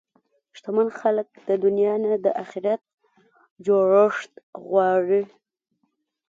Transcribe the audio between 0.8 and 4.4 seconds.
خلک د دنیا نه د اخرت جوړښت